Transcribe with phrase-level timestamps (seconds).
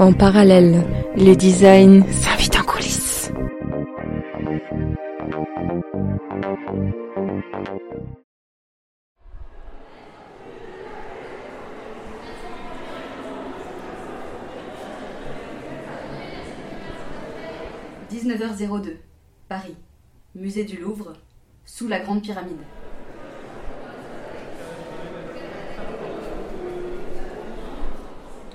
[0.00, 0.84] En parallèle,
[1.16, 3.32] les designs s'invitent en coulisses.
[18.12, 18.98] «19h02,
[19.48, 19.74] Paris,
[20.36, 21.14] musée du Louvre,
[21.64, 22.62] sous la Grande Pyramide.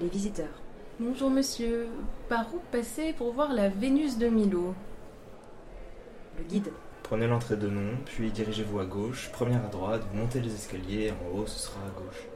[0.00, 0.67] Les visiteurs.
[1.00, 1.86] Bonjour monsieur,
[2.28, 4.74] par où passer pour voir la Vénus de Milo?
[6.36, 6.72] Le guide.
[7.04, 11.12] Prenez l'entrée de nom, puis dirigez-vous à gauche, première à droite, vous montez les escaliers,
[11.12, 12.26] en haut ce sera à gauche.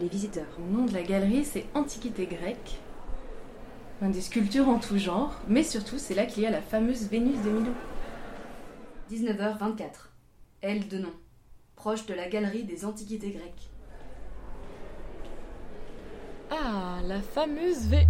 [0.00, 0.46] Les visiteurs.
[0.58, 2.80] Le nom de la galerie c'est Antiquité grecque.
[4.02, 7.40] Des sculptures en tout genre, mais surtout c'est là qu'il y a la fameuse Vénus
[7.42, 7.72] de Milo.
[9.10, 9.82] 19h24,
[10.60, 11.12] Aile de nom,
[11.74, 13.70] proche de la galerie des Antiquités grecques.
[16.50, 18.06] Ah, la fameuse V.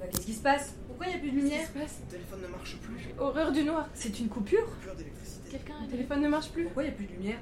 [0.00, 0.74] Bah, Qu'est-ce qui se passe?
[0.86, 1.58] Pourquoi il n'y a plus de lumière?
[1.60, 2.00] Qu'est-ce qui se passe?
[2.06, 3.08] Le téléphone ne marche plus.
[3.18, 4.64] Horreur du noir, c'est une coupure?
[4.64, 5.50] Coupure d'électricité.
[5.50, 7.38] Quelqu'un, un téléphone ne marche plus Pourquoi il n'y a plus de lumière?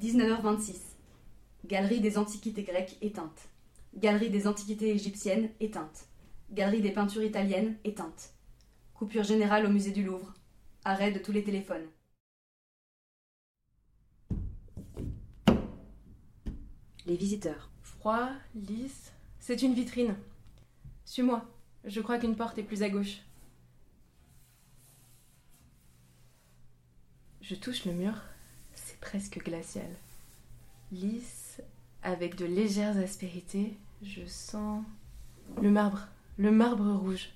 [0.00, 0.76] 19h26,
[1.66, 3.48] Galerie des Antiquités grecques éteinte.
[3.96, 6.06] Galerie des Antiquités égyptiennes éteinte.
[6.52, 8.32] Galerie des peintures italiennes éteinte.
[8.94, 10.34] Coupure générale au musée du Louvre.
[10.84, 11.88] Arrêt de tous les téléphones.
[17.06, 17.68] Les visiteurs.
[17.82, 20.14] Froid, lisse, c'est une vitrine.
[21.04, 21.44] Suis-moi,
[21.84, 23.22] je crois qu'une porte est plus à gauche.
[27.40, 28.14] Je touche le mur,
[29.00, 29.90] presque glacial.
[30.92, 31.60] Lisse,
[32.02, 34.82] avec de légères aspérités, je sens
[35.60, 37.30] le marbre, le marbre rouge.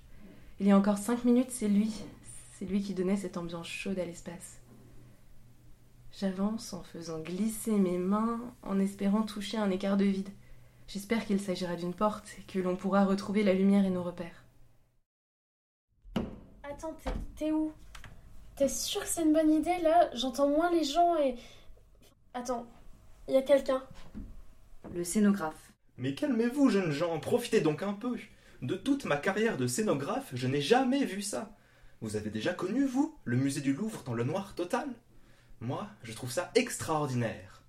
[0.60, 1.92] Il y a encore cinq minutes, c'est lui,
[2.54, 4.59] c'est lui qui donnait cette ambiance chaude à l'espace.
[6.12, 10.28] J'avance en faisant glisser mes mains, en espérant toucher un écart de vide.
[10.87, 14.44] J'espère qu'il s'agira d'une porte et que l'on pourra retrouver la lumière et nos repères.
[16.62, 16.94] Attends,
[17.37, 17.72] t'es où?
[18.62, 20.09] T'es sûr que c'est une bonne idée là?
[20.15, 21.34] J'entends moins les gens et.
[22.33, 22.65] Attends,
[23.27, 23.83] il y a quelqu'un.
[24.95, 25.73] Le scénographe.
[25.97, 28.17] Mais calmez-vous, jeunes gens, profitez donc un peu.
[28.61, 31.56] De toute ma carrière de scénographe, je n'ai jamais vu ça.
[32.03, 34.87] Vous avez déjà connu, vous, le musée du Louvre dans le noir total?
[35.61, 37.65] Moi, je trouve ça extraordinaire.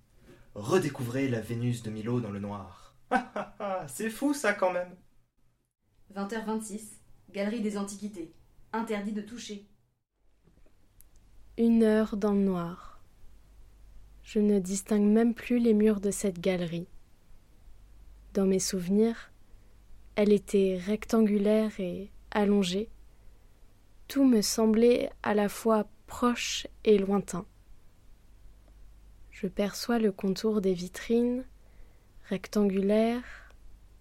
[0.54, 2.94] Redécouvrez la Vénus de Milo dans le noir.
[3.10, 4.94] Ah, ah, ah, C'est fou ça quand même.
[6.14, 6.82] 20h26,
[7.32, 8.32] Galerie des Antiquités.
[8.72, 9.68] Interdit de toucher.
[11.56, 13.00] Une heure dans le noir.
[14.24, 16.88] Je ne distingue même plus les murs de cette galerie.
[18.32, 19.30] Dans mes souvenirs,
[20.16, 22.88] elle était rectangulaire et allongée.
[24.08, 27.46] Tout me semblait à la fois proche et lointain.
[29.30, 31.44] Je perçois le contour des vitrines,
[32.30, 33.52] rectangulaires,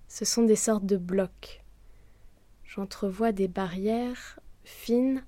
[0.08, 1.63] ce sont des sortes de blocs.
[2.63, 5.24] J'entrevois des barrières fines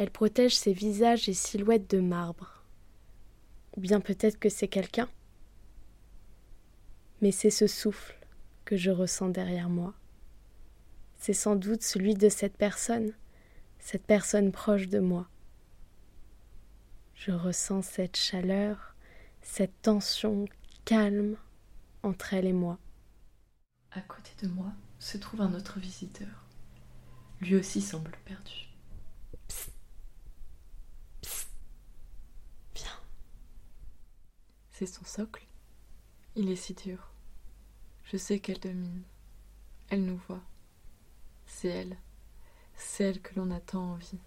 [0.00, 2.64] elle protège ses visages et silhouettes de marbre.
[3.76, 5.10] Ou bien peut-être que c'est quelqu'un.
[7.20, 8.16] Mais c'est ce souffle
[8.64, 9.92] que je ressens derrière moi.
[11.18, 13.12] C'est sans doute celui de cette personne,
[13.78, 15.28] cette personne proche de moi.
[17.14, 18.96] Je ressens cette chaleur,
[19.42, 20.46] cette tension
[20.86, 21.36] calme
[22.02, 22.78] entre elle et moi.
[23.92, 26.46] À côté de moi se trouve un autre visiteur.
[27.42, 28.69] Lui aussi semble perdu.
[34.86, 35.44] Son socle.
[36.36, 37.10] Il est si dur.
[38.04, 39.02] Je sais qu'elle domine.
[39.90, 40.42] Elle nous voit.
[41.46, 41.96] C'est elle.
[42.76, 44.18] C'est elle que l'on a tant envie.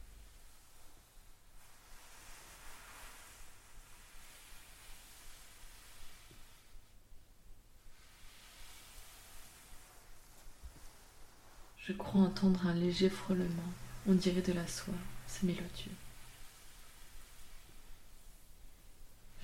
[11.79, 13.73] Je crois entendre un léger frôlement.
[14.07, 14.93] On dirait de la soie.
[15.25, 15.91] C'est mélodieux.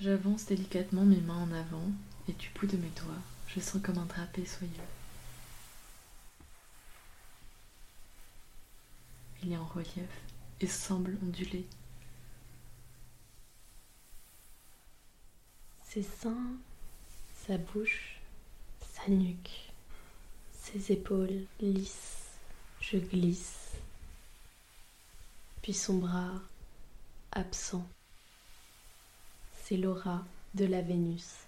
[0.02, 1.92] J'avance délicatement mes mains en avant
[2.26, 4.72] et du bout de mes doigts, je sens comme un drapé soyeux.
[9.42, 10.08] Il est en relief
[10.62, 11.66] et semble onduler.
[15.86, 16.56] Ses seins,
[17.46, 18.20] sa bouche,
[18.94, 19.70] sa nuque,
[20.54, 22.28] ses épaules lisses.
[22.80, 23.72] Je glisse.
[25.60, 26.40] Puis son bras
[27.32, 27.86] absent.
[29.70, 30.24] C'est l'aura
[30.56, 31.46] de la Vénus.